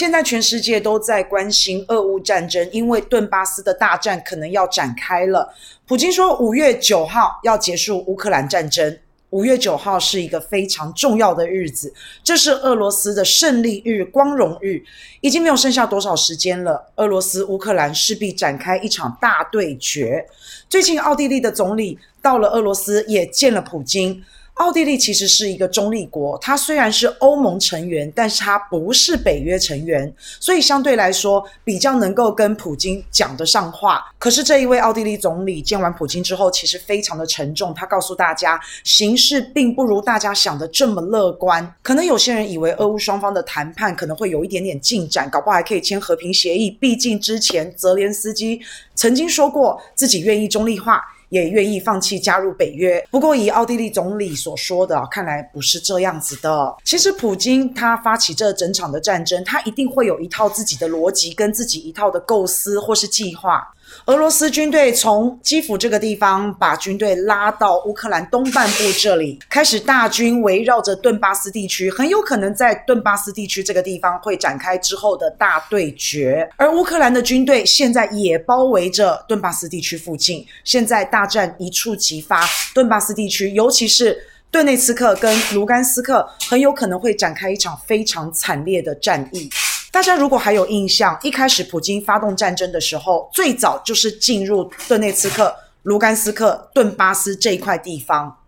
[0.00, 5.54] 现在全世界都在关心俄乌战争，因为顿巴斯的大战可能要展开了。
[5.86, 8.98] 普京说五月九号要结束乌克兰战争。
[9.28, 11.92] 五月九号是一个非常重要的日子，
[12.24, 14.82] 这是俄罗斯的胜利日、光荣日，
[15.20, 16.90] 已经没有剩下多少时间了。
[16.96, 20.26] 俄罗斯、乌克兰势必展开一场大对决。
[20.70, 24.24] 最近，奥地利的总理到了俄罗斯，也见了普京。
[24.60, 34.04] 奥地利其实是一个中立国，它虽然是欧盟成员，但是它不是北约成员，所以相对来说比较能够跟普京讲得上话。
[34.18, 41.74] 可是这一位奥地利总理见完普京之后，其实非常的沉重，他告诉大家，形势并不如大家想的这么乐观。
[41.80, 46.70] 可能有些人以为俄乌双方的谈判可能会有一点点进展，搞不好还可以签和平协议。
[46.70, 48.60] 毕竟之前泽连斯基
[48.94, 51.02] 曾经说过自己愿意中立化。
[51.30, 56.76] 也愿意放弃加入北约，不过以奥地利总理所说的，看来不是这样子的。
[56.84, 63.66] 其实普京他发起这整场的战争，他一定会有一套自己的逻辑跟自己一套的构思或是计划。
[64.06, 76.48] 俄罗斯军队从基辅这个地方把军队拉到乌克兰东半部这里，开始大军围绕着顿巴斯地区，很有可能在顿巴斯地区这个地方会展开之后的大对决。
[76.56, 84.16] 而乌克兰的军队现在也包围着顿巴斯地区附近，现在大战一触即发，顿巴斯地区，尤其是
[84.50, 89.48] 顿内茨克跟卢甘斯克，很有可能会展开一场非常惨烈的战役。
[89.92, 95.52] 大家如果还有印象，一开始普京发动战争的时候，最早就是进入顿内茨克、
[95.82, 98.38] 卢甘斯克、顿巴斯这一块地方。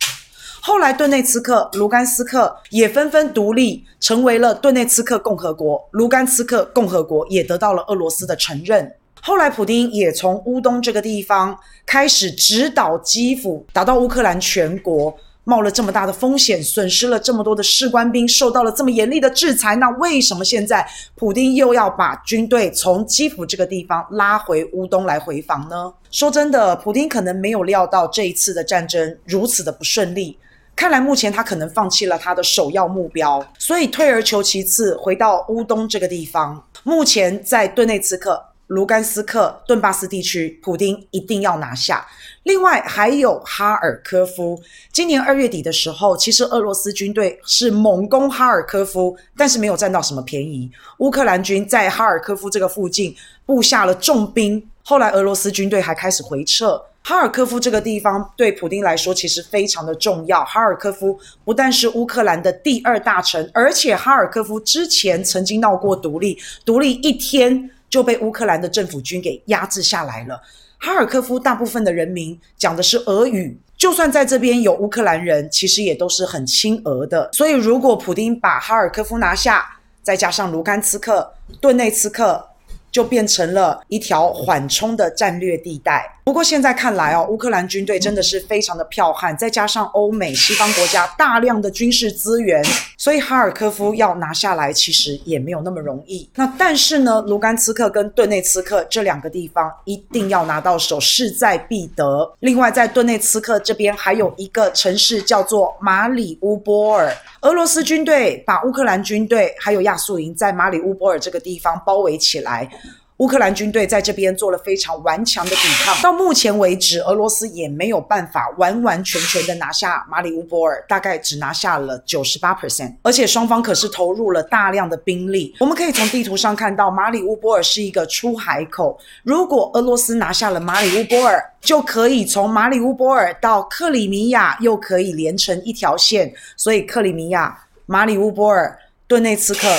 [0.61, 8.95] 后来顿内茨克、卢甘斯克也纷纷独立，成为了顿内茨克共和国，卢甘斯克共和国也得到了俄罗斯的承认。
[9.20, 15.13] 后来普丁也从乌东这个地方开始指导基辅，打到乌克兰全国。
[15.45, 25.93] 冒了这么大的风险，损失了这么多的士官兵，受到了这么严厉的制裁，那为什么现在普丁又要把军队从基辅这个地方拉回乌东来回防呢？
[26.11, 30.39] 说真的，普丁可能没有料到这一次的战争如此的不顺利，
[30.77, 36.63] 看来目前他可能放弃了他的首要目标，所以退而求其次，回到乌东这个地方。
[36.85, 38.52] 目前在顿内茨克。
[38.68, 42.06] 卢甘斯克、顿巴斯地区，普丁一定要拿下。
[42.45, 44.58] 另外还有哈尔科夫。
[44.90, 50.70] 今年二月底的时候，其实俄罗斯军队是猛攻哈尔科夫，但是没有占到什么便宜。
[50.98, 53.14] 乌克兰军在哈尔科夫这个附近
[53.45, 56.83] 布下了重兵，后来俄罗斯军队还开始回撤。
[57.05, 60.44] 哈尔科夫这个地方对普丁来说其实非常的重要。
[60.44, 67.70] 哈尔科夫不但是乌克兰的第二大城，而且哈尔科夫之前曾经闹过独立，独立一天。
[67.92, 70.41] 就被乌克兰的政府军给压制下来了。
[70.79, 77.29] 哈尔科夫大部分的人民讲的是俄语，就算在这边有乌克兰人，其实也都是很亲俄的。
[77.35, 82.42] 所以，如果普丁把哈尔科夫拿下，再加上卢甘斯克、顿内茨克，
[82.91, 86.19] 就变成了一条缓冲的战略地带。
[86.25, 92.65] 不过现在看来哦，乌克兰军队真的是非常的彪悍，再加上欧美西方国家大量的军事资源，
[92.97, 96.31] 所以哈尔科夫要拿下来其实也没有那么容易。
[96.37, 102.33] 那但是呢，卢甘斯克跟顿内茨克这两个地方一定要拿到手，势在必得。
[102.39, 112.71] 另外，在顿内茨克这边还有一个城市叫做马里乌波尔，俄罗斯军队把乌克兰军队还有亚速营在马里乌波尔这个地方包围起来。
[113.18, 125.55] 乌克兰军队在这边做了非常顽强的抵抗，到目前为止，俄罗斯也没有办法完完全全的拿下马里乌波尔，大概只拿下了九十八 percent，而且双方可是投入了大量的兵力。
[125.61, 137.56] 我们可以从地图上看到，马里乌波尔是一个出海口，如果俄罗斯拿下了马里乌波尔，就可以从马里乌波尔到克里米亚，又可以连成一条线，所以克里米亚、
[137.87, 138.76] 马里乌波尔、
[139.06, 139.73] 顿内茨克、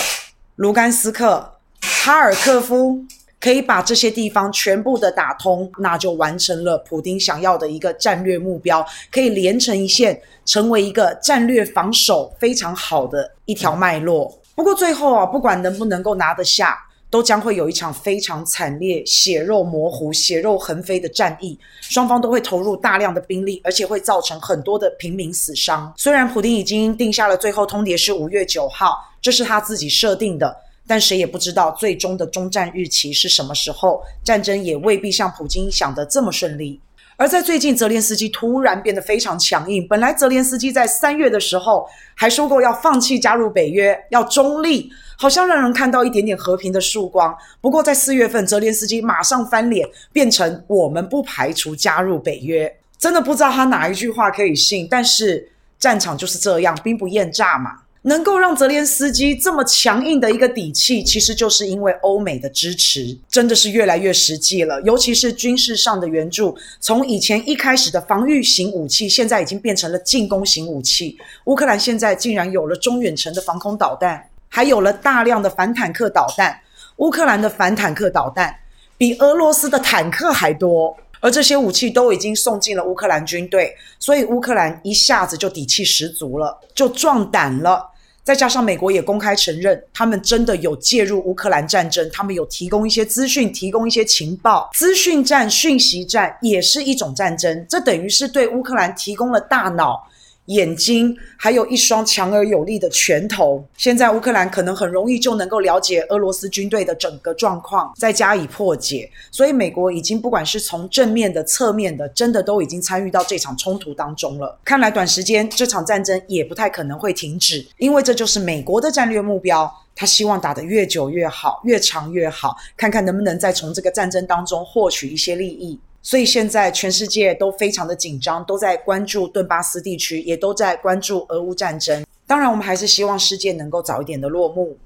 [0.55, 3.03] 卢甘斯克、哈尔科夫。
[3.43, 14.33] 可以把这些地方全部的打通，那就完成了普丁想要的一个战略目标，可以连成一线，成为一个战略防守非常好的一条脉络。
[14.55, 25.93] 不过最后啊，不管能不能够拿得下，都将会有一场非常惨烈、血肉模糊、血肉横飞的战役，双方都会投入大量的兵力，而且会造成很多的平民死伤。
[25.97, 30.55] 虽然普丁已经定下了最后通牒是五月九号，这是他自己设定的。
[30.85, 36.79] 但谁也不知道最终的终战日期是什么时候，战争也未必像普京想的这么顺利。
[37.15, 39.87] 而在最近，泽连斯基突然变得非常强硬。
[39.87, 47.33] 本来泽连斯基在三月的时候还说过要放弃加入北约，要中立，好像让人看到一点点和平的曙光。
[47.61, 52.75] 不过在四月份，泽连斯基马上翻脸，变成我们不排除加入北约。
[52.97, 57.73] 真的不知道他哪一句话可以信，但是战场就是这样，兵不厌诈嘛。
[58.05, 64.81] 能够让泽连斯基这么强硬的一个底气，其实就是因为欧美的支持，真的是越来越实际了。
[64.81, 71.17] 尤其是军事上的援助，从以前一开始的防御型武器，现在已经变成了进攻型武器。
[71.45, 76.59] 乌克兰现在竟然有了中远程的防空导弹，还有了大量的反坦克导弹。
[76.97, 78.53] 乌克兰的反坦克导弹
[78.97, 80.95] 比俄罗斯的坦克还多。
[81.21, 87.91] 而这些武器都已经送进了乌克兰军队，所以乌克兰一下子就底气十足了，就壮胆了。
[88.23, 94.69] 再加上美国也公开承认，他们真的有介入乌克兰战争，他们有提供一些资讯，提供一些情报。
[94.73, 100.07] 资讯战、讯息战也是一种战争，这等于是对乌克兰提供了大脑。
[100.47, 103.63] 眼睛，还有一双强而有力的拳头。
[103.77, 109.09] 现在乌克兰可能很容易就能够了解俄罗斯军队的整个状况，再加以破解。
[109.31, 114.59] 所以美国已经不管是从正面的、侧面的，真的都已经参与到这场冲突当中了。
[114.65, 119.71] 看来短时间这场战争也不太可能会停止，因为这就是美国的战略目标。
[119.95, 125.79] 他希望打得越久越好，越长越好，看看能不能再从这个战争当中获取一些利益。
[126.05, 132.05] 所以现在全世界都非常的紧张，都在关注顿巴斯地区，也都在关注俄乌战争。
[132.27, 134.77] 当然，我们还是希望世界能够早一点的落幕，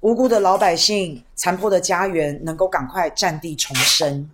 [0.00, 4.30] 无辜的老百姓、残破的家园能够赶快战地重生。